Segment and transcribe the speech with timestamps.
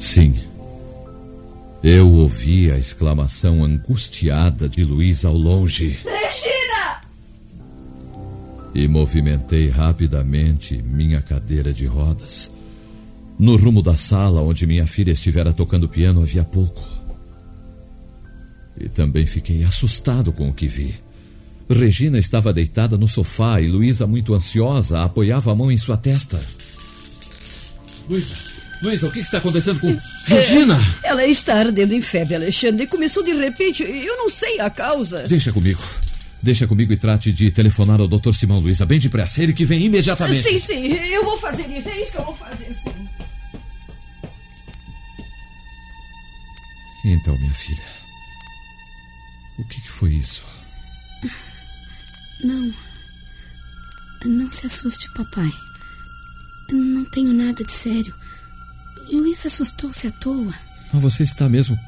[0.00, 0.34] Sim.
[1.84, 5.98] Eu ouvi a exclamação angustiada de Luiz ao longe.
[6.02, 7.02] Regina!
[8.74, 12.50] E movimentei rapidamente minha cadeira de rodas.
[13.38, 16.82] No rumo da sala onde minha filha estivera tocando piano havia pouco.
[18.78, 20.94] E também fiquei assustado com o que vi.
[21.68, 26.40] Regina estava deitada no sofá e Luísa, muito ansiosa, apoiava a mão em sua testa.
[28.08, 28.49] Luísa,
[28.82, 29.98] Luísa, o que está acontecendo com.
[30.24, 30.78] Regina!
[31.02, 32.86] É, ela está ardendo em febre, Alexandre.
[32.86, 33.82] Começou de repente.
[33.82, 35.24] Eu não sei a causa.
[35.24, 35.82] Deixa comigo.
[36.42, 38.32] Deixa comigo e trate de telefonar ao Dr.
[38.32, 39.42] Simão Luísa bem depressa.
[39.42, 40.48] Ele que vem imediatamente.
[40.48, 41.88] Sim, sim, eu vou fazer isso.
[41.90, 43.08] É isso que eu vou fazer, sim.
[47.04, 47.82] Então, minha filha.
[49.58, 50.42] O que, que foi isso?
[52.42, 52.72] Não.
[54.24, 55.50] Não se assuste, papai.
[56.70, 58.14] Não tenho nada de sério.
[59.10, 60.54] Luiz assustou-se à toa.
[60.92, 61.78] Mas você está mesmo.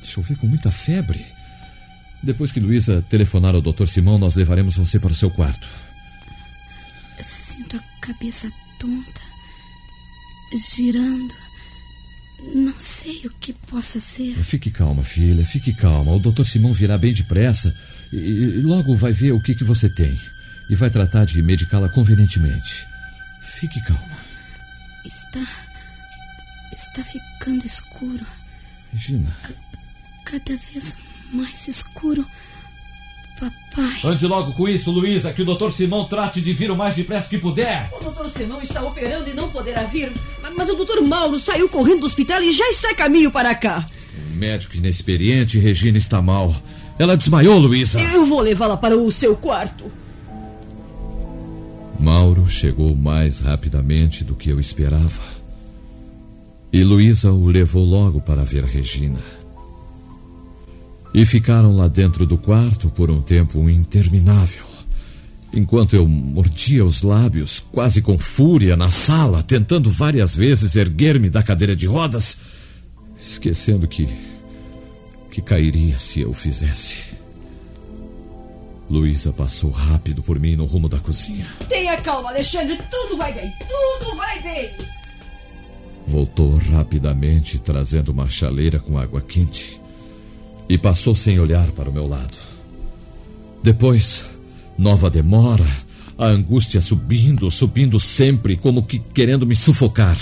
[0.00, 1.24] Deixa eu ver, com muita febre.
[2.22, 3.86] Depois que Luísa telefonar ao Dr.
[3.86, 5.66] Simão, nós levaremos você para o seu quarto.
[7.20, 9.22] Sinto a cabeça tonta,
[10.74, 11.34] girando.
[12.54, 14.34] Não sei o que possa ser.
[14.44, 16.12] Fique calma, filha, fique calma.
[16.12, 16.44] O Dr.
[16.44, 17.74] Simão virá bem depressa
[18.12, 20.18] e, e logo vai ver o que, que você tem.
[20.68, 22.86] E vai tratar de medicá-la convenientemente.
[23.42, 24.18] Fique calma.
[25.04, 25.46] Está.
[26.72, 28.26] Está ficando escuro.
[28.92, 29.36] Regina.
[30.24, 30.96] Cada vez
[31.32, 32.26] mais escuro.
[33.38, 34.12] Papai.
[34.12, 35.70] Ande logo com isso, Luísa, que o Dr.
[35.70, 37.90] Simão trate de vir o mais depressa que puder.
[37.92, 40.10] O doutor Simão está operando e não poderá vir.
[40.40, 43.54] Mas, mas o doutor Mauro saiu correndo do hospital e já está a caminho para
[43.54, 43.84] cá.
[44.32, 46.54] Um médico inexperiente, Regina está mal.
[46.98, 48.00] Ela desmaiou, Luísa.
[48.00, 49.84] Eu vou levá-la para o seu quarto.
[52.00, 55.35] Mauro chegou mais rapidamente do que eu esperava.
[56.72, 59.20] E Luísa o levou logo para ver Regina.
[61.14, 64.64] E ficaram lá dentro do quarto por um tempo interminável.
[65.54, 71.42] Enquanto eu mordia os lábios, quase com fúria, na sala, tentando várias vezes erguer-me da
[71.42, 72.36] cadeira de rodas,
[73.18, 74.06] esquecendo que.
[75.30, 77.16] que cairia se eu fizesse.
[78.88, 81.46] Luísa passou rápido por mim no rumo da cozinha.
[81.68, 82.78] Tenha calma, Alexandre.
[82.90, 83.50] Tudo vai bem.
[83.58, 84.70] Tudo vai bem.
[86.06, 89.80] Voltou rapidamente, trazendo uma chaleira com água quente.
[90.68, 92.36] E passou sem olhar para o meu lado.
[93.62, 94.24] Depois,
[94.78, 95.66] nova demora,
[96.18, 100.18] a angústia subindo, subindo sempre, como que querendo me sufocar.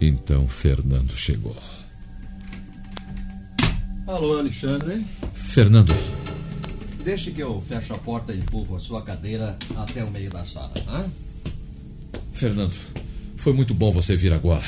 [0.00, 1.56] Então Fernando chegou.
[4.06, 5.04] Alô, Alexandre.
[5.34, 5.92] Fernando,
[7.08, 10.44] Deixe que eu feche a porta e empurro a sua cadeira até o meio da
[10.44, 11.06] sala, hã?
[12.34, 12.74] Fernando,
[13.38, 14.64] foi muito bom você vir agora.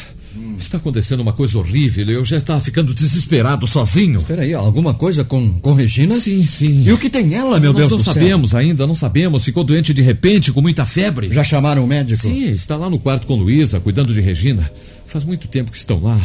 [0.58, 4.20] Está acontecendo uma coisa horrível eu já estava ficando desesperado sozinho.
[4.20, 6.14] Espera aí, alguma coisa com, com Regina?
[6.14, 6.84] Sim, sim.
[6.86, 8.14] E o que tem ela, meu Nós Deus não do céu?
[8.14, 9.44] sabemos ainda, não sabemos.
[9.44, 11.32] Ficou doente de repente, com muita febre.
[11.32, 12.22] Já chamaram o médico?
[12.22, 14.70] Sim, está lá no quarto com Luísa, cuidando de Regina.
[15.06, 16.20] Faz muito tempo que estão lá.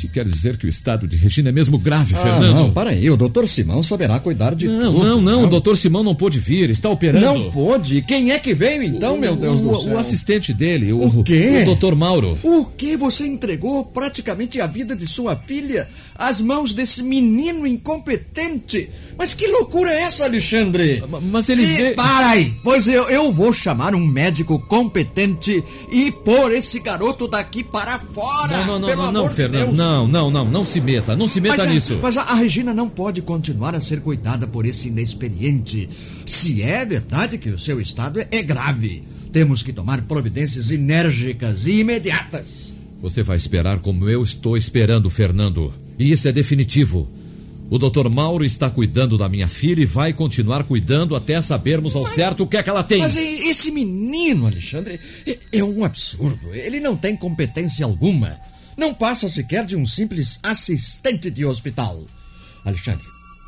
[0.00, 2.54] O que quer dizer que o estado de Regina é mesmo grave, Ah, Fernando?
[2.56, 3.10] não, para aí.
[3.10, 5.04] O doutor Simão saberá cuidar de Não, tudo.
[5.06, 5.44] não, não.
[5.44, 7.26] O doutor Simão não pôde vir, está operando.
[7.26, 8.00] Não pôde?
[8.00, 9.92] Quem é que veio então, meu Deus o, do o- céu?
[9.94, 11.60] O assistente dele, o, O quê?
[11.62, 12.38] o doutor Mauro.
[12.42, 18.88] O que você entregou praticamente a vida de sua filha às mãos desse menino incompetente?
[19.20, 21.04] Mas que loucura é essa, Alexandre?
[21.30, 25.62] Mas ele E, vê- Para aí, pois eu, eu vou chamar um médico competente
[25.92, 28.64] e pôr esse garoto daqui para fora.
[28.64, 29.76] Não, não, não, não, não, Fernando.
[29.76, 31.14] Não, não, não, não se meta.
[31.14, 31.98] Não se meta Mas, a- nisso.
[32.00, 35.86] mas a, a Regina não pode continuar a ser cuidada por esse inexperiente.
[36.24, 41.66] Se é verdade que o seu estado é, é grave, temos que tomar providências enérgicas
[41.66, 42.72] e imediatas.
[43.02, 45.74] Você vai esperar como eu estou esperando, Fernando.
[45.98, 47.06] E isso é definitivo.
[47.70, 48.08] O Dr.
[48.12, 52.46] Mauro está cuidando da minha filha e vai continuar cuidando até sabermos ao certo o
[52.48, 52.98] que é que ela tem.
[52.98, 56.52] Mas esse menino, Alexandre, é, é um absurdo.
[56.52, 58.36] Ele não tem competência alguma.
[58.76, 62.04] Não passa sequer de um simples assistente de hospital.
[62.64, 63.04] Alexandre,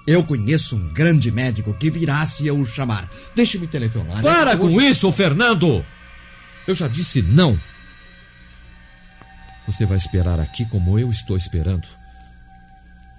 [0.07, 3.11] eu conheço um grande médico que virá se eu o chamar.
[3.35, 4.23] Deixe-me telefonar.
[4.23, 5.85] Para Eu com vou- isso, Fernando!
[6.65, 7.59] Eu já disse não.
[9.67, 11.89] Você vai esperar aqui como eu estou esperando.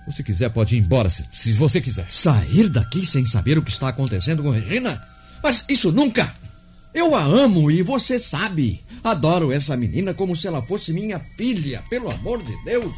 [0.06, 2.06] Se você quiser, pode ir embora, se, se você quiser.
[2.10, 5.02] Sair daqui sem saber o que está acontecendo com Regina?
[5.42, 6.34] Mas isso nunca!
[6.94, 8.84] Eu a amo e você sabe.
[9.04, 12.96] Adoro essa menina como se ela fosse minha filha, pelo amor de Deus.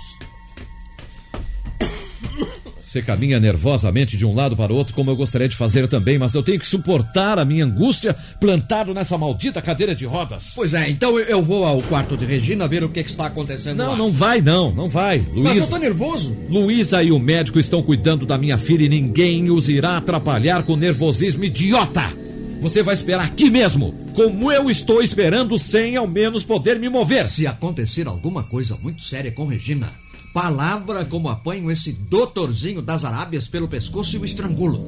[2.95, 6.17] Você caminha nervosamente de um lado para o outro, como eu gostaria de fazer também,
[6.17, 10.53] mas eu tenho que suportar a minha angústia plantado nessa maldita cadeira de rodas.
[10.55, 13.79] Pois é, então eu- vou ao quarto de Regina ver o que que está acontecendo
[13.79, 13.97] Não, lá.
[13.97, 15.17] não vai não, não vai.
[15.19, 16.37] Mas eu Luísa, tô nervoso.
[16.49, 20.77] Luísa e o médico estão cuidando da minha filha e ninguém os irá atrapalhar com
[20.77, 22.13] nervosismo idiota.
[22.61, 27.27] Você vai esperar aqui mesmo, como eu estou esperando, sem ao menos poder me mover.
[27.27, 29.91] Se acontecer alguma coisa muito séria com Regina,
[30.35, 34.85] palavra como apanho esse doutorzinho das Arábias pelo pescoço e o estrangulo.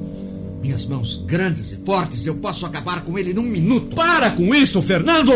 [0.60, 3.96] Minhas mãos grandes e fortes, eu posso acabar com ele num minuto.
[3.96, 5.32] Para com isso, Fernando!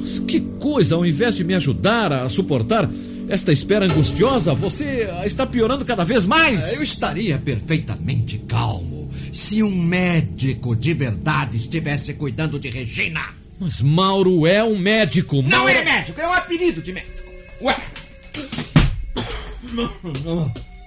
[0.00, 2.88] Mas que coisa, ao invés de me ajudar a suportar
[3.28, 6.72] esta espera angustiosa, você está piorando cada vez mais.
[6.72, 13.28] Eu estaria perfeitamente calmo se um médico de verdade estivesse cuidando de Regina.
[13.60, 15.42] Mas Mauro é um médico.
[15.42, 15.68] Não Mauro...
[15.68, 17.28] é médico, é um apelido de médico.
[17.60, 17.76] Ué.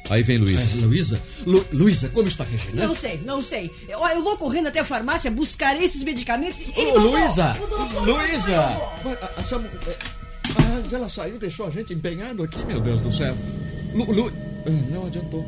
[0.10, 0.74] Aí vem Luiz.
[0.74, 2.86] Mas, Luísa, Lu, Luísa, como está Regina?
[2.86, 3.72] Não sei, não sei.
[3.88, 6.80] Eu, eu vou correndo até a farmácia, buscar esses medicamentos e.
[6.82, 7.56] Ô, Luísa!
[8.04, 8.78] Luísa!
[9.06, 9.98] Mas, é,
[10.84, 13.36] Mas ela saiu, deixou a gente empenhado aqui, meu Deus do céu.
[13.94, 14.32] Lu, Lu-
[14.66, 15.46] ah, não adiantou.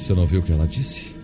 [0.00, 1.14] Você não viu o que ela disse?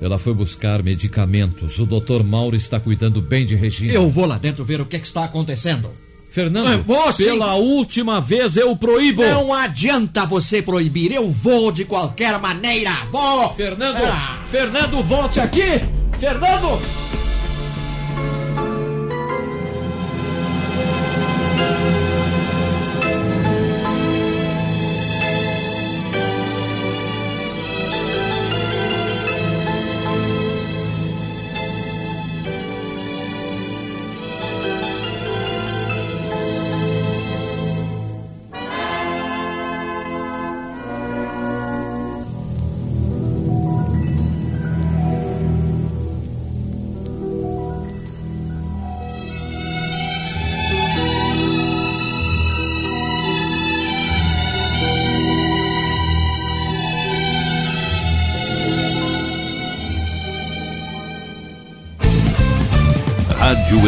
[0.00, 1.80] Ela foi buscar medicamentos.
[1.80, 3.92] O doutor Mauro está cuidando bem de Regina.
[3.92, 5.90] Eu vou lá dentro ver o que, que está acontecendo.
[6.30, 7.24] Fernando, vou sim.
[7.24, 9.22] pela última vez eu proíbo.
[9.22, 12.90] Não adianta você proibir, eu vou de qualquer maneira.
[13.10, 13.48] Vou!
[13.54, 14.38] Fernando, Ah.
[14.48, 15.80] Fernando, volte aqui!
[16.18, 16.80] Fernando!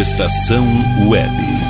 [0.01, 0.67] Estação
[1.07, 1.70] Web.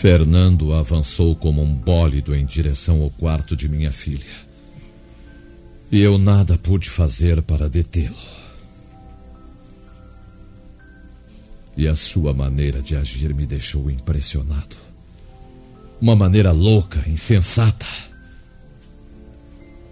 [0.00, 4.24] Fernando avançou como um bólido em direção ao quarto de minha filha.
[5.92, 8.16] E eu nada pude fazer para detê-lo.
[11.76, 14.74] E a sua maneira de agir me deixou impressionado.
[16.00, 17.84] Uma maneira louca, insensata.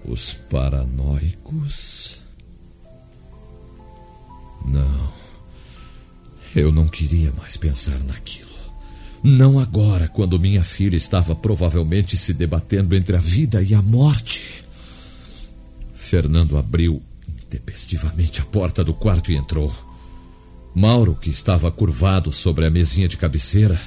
[0.06, 2.22] Os paranoicos.
[4.64, 5.12] Não.
[6.56, 8.47] Eu não queria mais pensar naquilo.
[9.22, 14.62] Não agora, quando minha filha estava provavelmente se debatendo entre a vida e a morte.
[15.94, 19.74] Fernando abriu intempestivamente a porta do quarto e entrou.
[20.74, 23.78] Mauro, que estava curvado sobre a mesinha de cabeceira,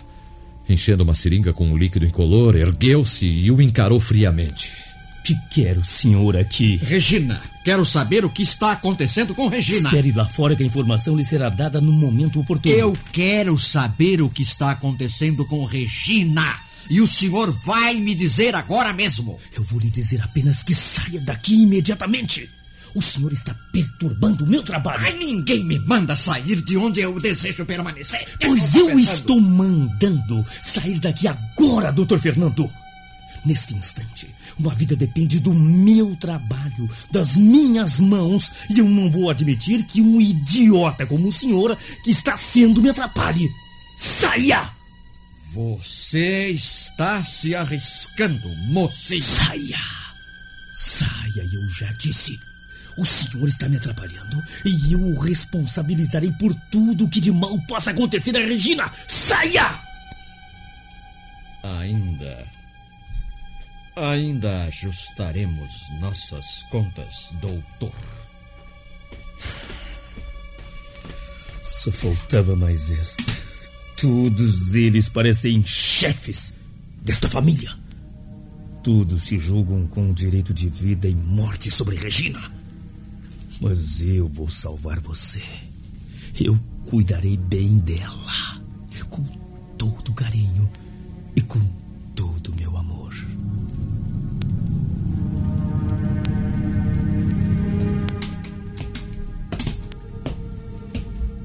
[0.68, 4.91] enchendo uma seringa com um líquido incolor, ergueu-se e o encarou friamente.
[5.24, 6.78] Que quer o senhor aqui?
[6.78, 9.90] Regina, quero saber o que está acontecendo com Regina.
[9.90, 12.74] Espere lá fora que a informação lhe será dada no momento oportuno.
[12.74, 16.60] Eu quero saber o que está acontecendo com Regina.
[16.90, 19.40] E o senhor vai me dizer agora mesmo.
[19.54, 22.50] Eu vou lhe dizer apenas que saia daqui imediatamente.
[22.94, 25.00] O senhor está perturbando o meu trabalho.
[25.02, 28.28] Ai, ninguém me manda sair de onde eu desejo permanecer.
[28.40, 32.70] Pois eu estou mandando sair daqui agora, doutor Fernando.
[33.44, 34.30] Neste instante,
[34.60, 40.00] uma vida depende do meu trabalho, das minhas mãos, e eu não vou admitir que
[40.00, 43.50] um idiota como o senhor que está sendo me atrapalhe.
[43.98, 44.70] Saia!
[45.54, 49.22] Você está se arriscando, mocinho.
[49.22, 49.80] Saia!
[50.74, 52.40] Saia, eu já disse.
[52.98, 57.92] O senhor está me atrapalhando e eu o responsabilizarei por tudo que de mal possa
[57.92, 58.92] acontecer a Regina.
[59.08, 59.80] Saia!
[61.64, 62.61] Ainda.
[63.96, 67.94] Ainda ajustaremos nossas contas, doutor.
[71.62, 73.24] Só faltava mais esta.
[73.98, 76.54] Todos eles parecem chefes
[77.02, 77.78] desta família.
[78.82, 82.42] Todos se julgam com direito de vida e morte sobre Regina.
[83.60, 85.44] Mas eu vou salvar você.
[86.40, 86.58] Eu
[86.90, 88.62] cuidarei bem dela.
[89.10, 89.24] Com
[89.78, 90.72] todo carinho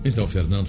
[0.07, 0.69] Então, Fernando.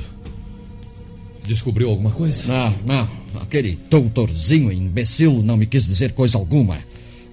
[1.45, 2.45] Descobriu alguma coisa?
[2.47, 3.09] Não, não.
[3.41, 6.77] Aquele doutorzinho imbecil não me quis dizer coisa alguma.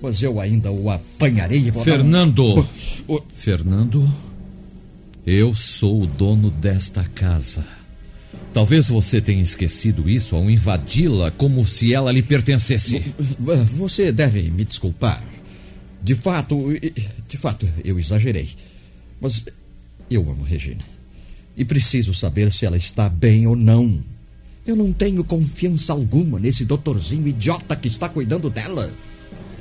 [0.01, 2.55] Mas eu ainda o apanharei e vou Fernando!
[2.57, 2.69] Dar.
[3.35, 4.09] Fernando,
[5.27, 7.67] eu sou o dono desta casa.
[8.53, 13.03] Talvez você tenha esquecido isso ao invadi-la como se ela lhe pertencesse.
[13.73, 15.25] Você deve me desculpar.
[16.03, 16.73] De fato,
[17.29, 18.51] de fato, eu exagerei.
[19.21, 19.45] Mas
[20.11, 20.94] eu amo Regina.
[21.57, 24.03] E preciso saber se ela está bem ou não.
[24.67, 28.93] Eu não tenho confiança alguma nesse doutorzinho idiota que está cuidando dela.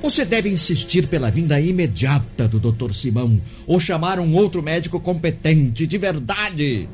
[0.02, 5.86] Você deve insistir pela vinda imediata do doutor Simão ou chamar um outro médico competente,
[5.86, 6.90] de verdade.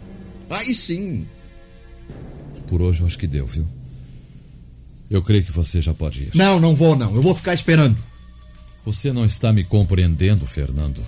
[0.50, 1.24] Aí sim.
[2.68, 3.65] Por hoje eu acho que deu, viu?
[5.10, 6.32] Eu creio que você já pode ir.
[6.36, 7.15] Não, não vou não.
[7.15, 7.98] Eu vou ficar esperando.
[8.86, 11.01] Você não está me compreendendo, Fernando.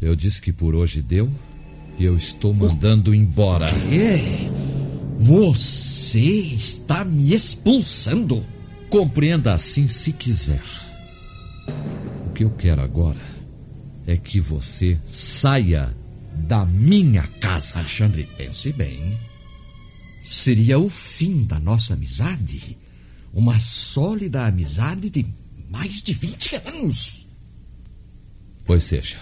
[0.00, 1.30] Eu disse que por hoje deu
[2.04, 3.66] eu estou mandando embora.
[3.88, 4.48] Quê?
[5.18, 8.44] Você está me expulsando?
[8.90, 10.62] Compreenda assim se quiser.
[12.26, 13.20] O que eu quero agora
[14.06, 15.96] é que você saia
[16.34, 17.78] da minha casa.
[17.78, 19.16] Alexandre, pense bem.
[20.24, 22.76] Seria o fim da nossa amizade.
[23.32, 25.24] Uma sólida amizade de
[25.70, 27.26] mais de 20 anos.
[28.64, 29.18] Pois seja.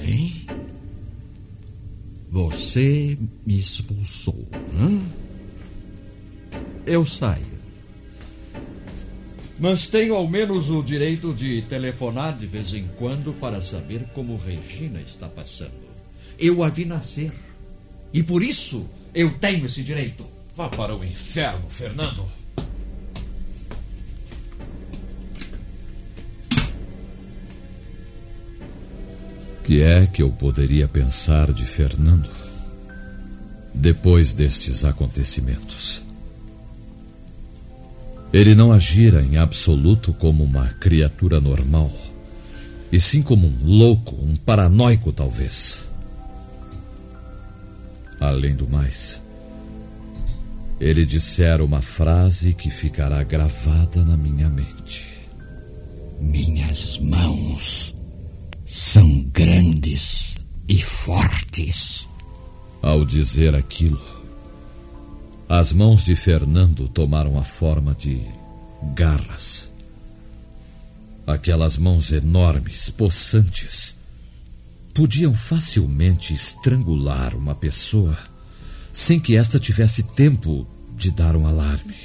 [0.00, 0.46] Bem.
[2.30, 4.46] Você me expulsou,
[4.78, 5.00] hã?
[6.86, 7.58] Eu saio.
[9.58, 14.36] Mas tenho ao menos o direito de telefonar de vez em quando para saber como
[14.36, 15.72] Regina está passando.
[16.38, 17.32] Eu a vi nascer.
[18.12, 20.24] E por isso eu tenho esse direito.
[20.54, 22.24] Vá para o inferno, Fernando.
[29.68, 32.30] Que é que eu poderia pensar de Fernando
[33.74, 36.02] depois destes acontecimentos?
[38.32, 41.92] Ele não agira em absoluto como uma criatura normal,
[42.90, 45.80] e sim como um louco, um paranoico, talvez.
[48.18, 49.20] Além do mais,
[50.80, 55.12] ele dissera uma frase que ficará gravada na minha mente.
[56.18, 57.97] Minhas mãos
[58.68, 60.36] são grandes
[60.68, 62.06] e fortes.
[62.82, 64.00] Ao dizer aquilo,
[65.48, 68.20] as mãos de Fernando tomaram a forma de
[68.94, 69.70] garras.
[71.26, 73.96] Aquelas mãos enormes, possantes,
[74.92, 78.16] podiam facilmente estrangular uma pessoa
[78.92, 81.96] sem que esta tivesse tempo de dar um alarme.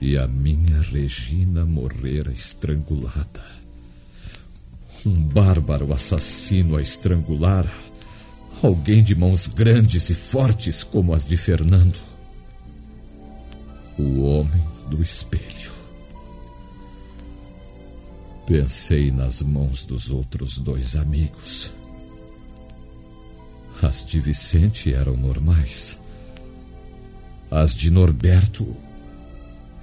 [0.00, 3.55] E a minha Regina morrera estrangulada
[5.04, 7.66] um bárbaro assassino a estrangular
[8.62, 11.98] alguém de mãos grandes e fortes como as de Fernando.
[13.98, 15.72] O homem do espelho.
[18.46, 21.72] Pensei nas mãos dos outros dois amigos.
[23.82, 26.00] As de Vicente eram normais.
[27.50, 28.76] As de Norberto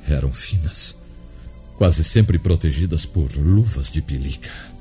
[0.07, 0.97] eram finas,
[1.77, 4.72] quase sempre protegidas por luvas de pelica.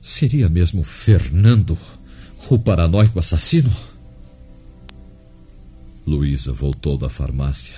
[0.00, 1.76] Seria mesmo Fernando
[2.48, 3.70] o paranoico assassino?
[6.06, 7.76] Luísa voltou da farmácia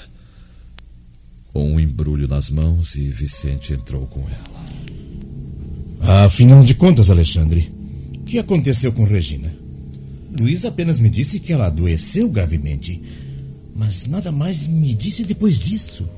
[1.53, 4.63] com um embrulho nas mãos e Vicente entrou com ela.
[6.25, 7.71] Afinal de contas, Alexandre,
[8.17, 9.55] o que aconteceu com Regina?
[10.39, 13.03] Luísa apenas me disse que ela adoeceu gravemente,
[13.75, 16.09] mas nada mais me disse depois disso.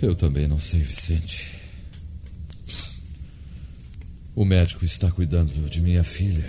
[0.00, 1.57] Eu também não sei, Vicente.
[4.38, 6.46] O médico está cuidando de minha filha.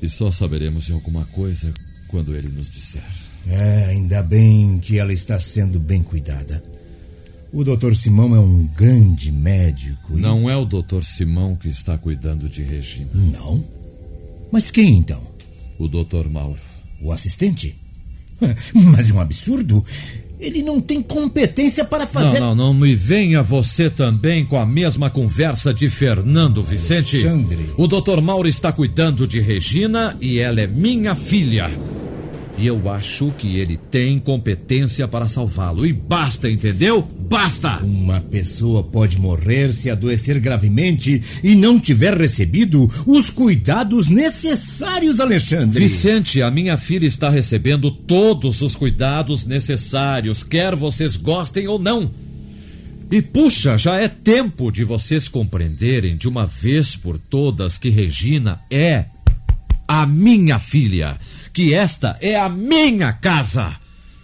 [0.00, 1.74] E só saberemos em alguma coisa
[2.06, 3.02] quando ele nos disser.
[3.48, 6.62] É, ainda bem que ela está sendo bem cuidada.
[7.52, 10.16] O doutor Simão é um grande médico.
[10.16, 10.20] E...
[10.20, 13.10] Não é o doutor Simão que está cuidando de Regina.
[13.12, 13.64] Não?
[14.52, 15.26] Mas quem então?
[15.80, 16.60] O doutor Mauro.
[17.02, 17.76] O assistente?
[18.72, 19.84] Mas é um absurdo.
[20.40, 22.40] Ele não tem competência para fazer.
[22.40, 27.16] Não, não, não me venha você também com a mesma conversa de Fernando Vicente.
[27.16, 27.70] Alexandre.
[27.76, 31.70] O doutor Mauro está cuidando de Regina e ela é minha filha.
[32.58, 35.86] E eu acho que ele tem competência para salvá-lo.
[35.86, 37.02] E basta, entendeu?
[37.02, 37.78] Basta!
[37.84, 45.78] Uma pessoa pode morrer se adoecer gravemente e não tiver recebido os cuidados necessários, Alexandre.
[45.78, 52.10] Vicente, a minha filha está recebendo todos os cuidados necessários, quer vocês gostem ou não.
[53.08, 58.60] E puxa, já é tempo de vocês compreenderem de uma vez por todas que Regina
[58.68, 59.04] é
[59.86, 61.16] a minha filha
[61.58, 63.74] que esta é a minha casa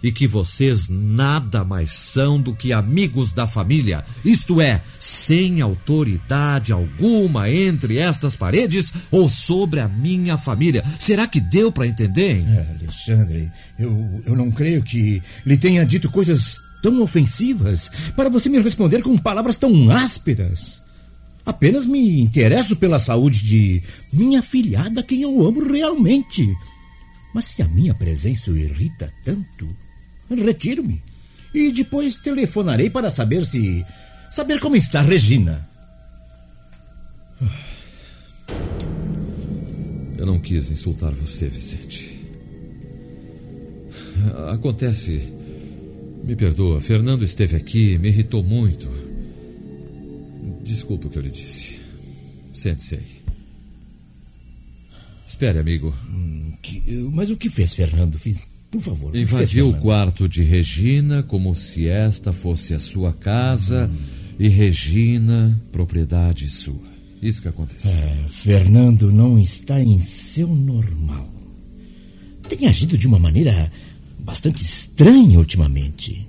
[0.01, 6.71] e que vocês nada mais são do que amigos da família, isto é, sem autoridade
[6.71, 10.81] alguma entre estas paredes ou sobre a minha família.
[10.97, 12.37] Será que deu para entender?
[12.37, 12.45] Hein?
[12.47, 18.47] É, Alexandre, eu, eu não creio que lhe tenha dito coisas tão ofensivas para você
[18.47, 20.81] me responder com palavras tão ásperas.
[21.45, 26.47] Apenas me interesso pela saúde de minha filhada, quem eu amo realmente.
[27.35, 29.67] Mas se a minha presença o irrita tanto,
[30.29, 31.03] retiro-me.
[31.53, 33.85] E depois telefonarei para saber se.
[34.31, 35.69] saber como está Regina.
[40.17, 42.25] Eu não quis insultar você, Vicente.
[44.53, 45.33] Acontece.
[46.23, 48.87] Me perdoa, Fernando esteve aqui, me irritou muito.
[50.63, 51.81] Desculpa o que eu lhe disse.
[52.53, 53.14] Sente-se aí.
[55.35, 55.93] Espere, amigo.
[56.09, 58.17] Hum, que, mas o que fez Fernando?
[58.17, 59.13] Fiz, por favor.
[59.13, 63.97] Invadiu o quarto de Regina como se esta fosse a sua casa hum.
[64.39, 66.87] e Regina propriedade sua.
[67.21, 67.91] Isso que aconteceu.
[67.91, 71.29] É, Fernando não está em seu normal.
[72.47, 73.69] Tem agido de uma maneira
[74.19, 76.25] bastante estranha ultimamente.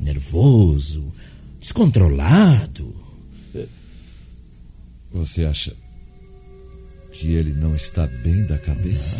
[0.00, 1.12] Nervoso,
[1.60, 2.92] descontrolado.
[5.12, 5.76] Você acha
[7.12, 9.16] que ele não está bem da cabeça?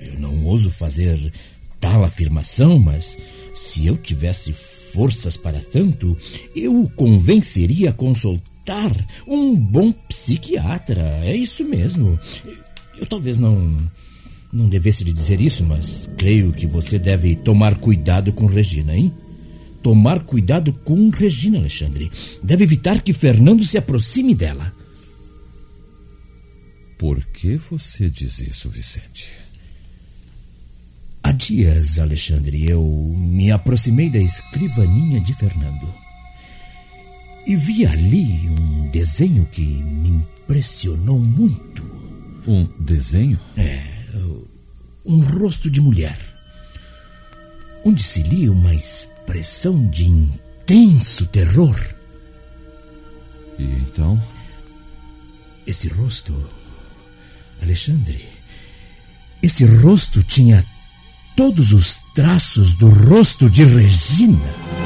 [0.00, 1.32] Eu não ouso fazer
[1.80, 3.18] tal afirmação, mas
[3.52, 6.16] se eu tivesse forças para tanto,
[6.54, 8.92] eu o convenceria a consultar
[9.26, 11.02] um bom psiquiatra.
[11.24, 12.18] É isso mesmo.
[12.98, 13.76] Eu talvez não
[14.52, 19.12] não devesse lhe dizer isso, mas creio que você deve tomar cuidado com Regina, hein?
[19.82, 22.10] Tomar cuidado com Regina, Alexandre.
[22.40, 24.72] Deve evitar que Fernando se aproxime dela.
[27.04, 29.30] Por que você diz isso, Vicente?
[31.22, 32.82] Há dias, Alexandre, eu
[33.14, 35.86] me aproximei da escrivaninha de Fernando.
[37.46, 41.84] E vi ali um desenho que me impressionou muito.
[42.46, 43.38] Um desenho?
[43.58, 43.82] É
[45.04, 46.18] um rosto de mulher,
[47.84, 51.78] onde se lia uma expressão de intenso terror.
[53.58, 54.18] E então?
[55.66, 56.32] Esse rosto,
[57.64, 58.28] Alexandre,
[59.42, 60.64] esse rosto tinha
[61.34, 64.83] todos os traços do rosto de Regina.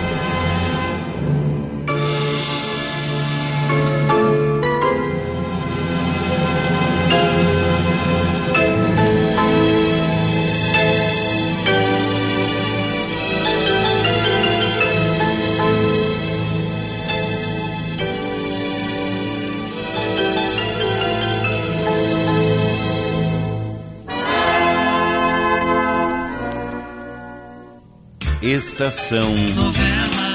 [28.58, 30.27] Estação Novela.